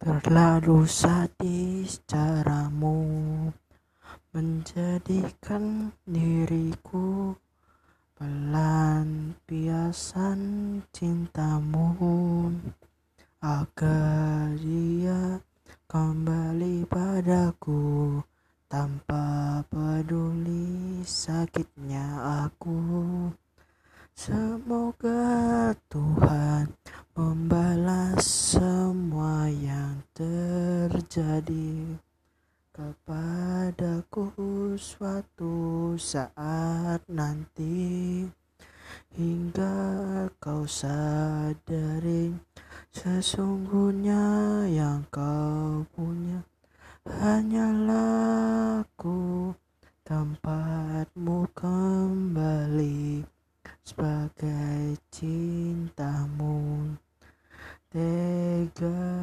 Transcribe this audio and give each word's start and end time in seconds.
Terlalu 0.00 0.88
sadis 0.88 2.00
caramu 2.08 3.04
menjadikan 4.32 5.92
diriku 6.08 7.36
pelampiasan 8.16 10.40
cintamu 10.88 11.92
agar 13.44 14.56
dia 14.56 15.36
kembali 15.84 16.88
padaku 16.88 18.24
tanpa 18.72 19.60
peduli 19.68 21.04
sakitnya 21.04 22.08
aku. 22.48 23.28
Semoga 24.16 25.76
Tuhan 25.92 26.72
membalas 27.12 28.56
terjadi 31.10 31.98
kepadaku 32.70 34.30
suatu 34.78 35.98
saat 35.98 37.02
nanti 37.10 38.30
hingga 39.18 39.74
kau 40.38 40.62
sadari 40.70 42.30
sesungguhnya 42.94 44.22
yang 44.70 45.02
kau 45.10 45.82
punya 45.98 46.46
hanyalah 47.02 48.86
aku. 48.86 49.50
Tempatmu 50.06 51.50
kembali 51.58 53.26
sebagai 53.82 54.94
cintamu. 55.10 56.94
Tega 57.90 59.19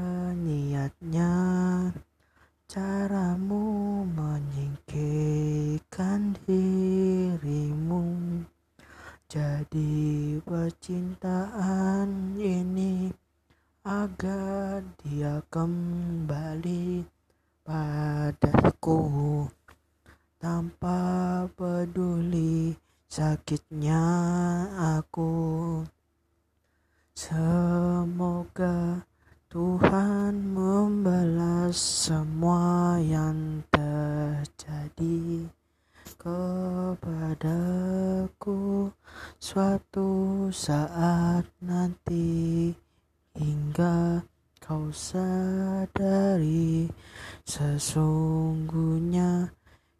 jadi 9.28 10.40
percintaan 10.48 12.40
ini 12.40 13.12
agar 13.84 14.80
dia 15.04 15.44
kembali 15.52 17.04
padaku. 17.68 19.04
Tanpa 20.40 21.44
peduli 21.60 22.72
sakitnya 23.12 24.00
aku. 24.96 25.84
Semoga 27.12 29.04
Tuhan 29.52 30.56
membalas 30.56 31.76
semua 31.76 32.96
yang 33.04 33.60
terjadi 33.76 35.52
kepadaku 36.16 37.67
suatu 39.48 40.52
saat 40.52 41.48
nanti 41.64 42.68
hingga 43.32 44.20
kau 44.60 44.92
sadari 44.92 46.92
sesungguhnya 47.48 49.48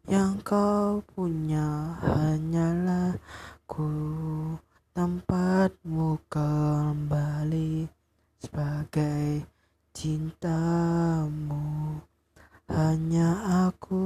yang 0.04 0.36
kau 0.44 1.00
punya 1.16 1.96
hanyalah 2.04 3.16
ku 3.64 3.88
tempatmu 4.92 6.20
kembali 6.28 7.88
sebagai 8.44 9.48
cintamu. 9.96 11.96
Hanya 12.68 13.64
aku 13.64 13.97